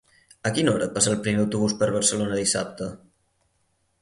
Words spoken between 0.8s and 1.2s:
passa el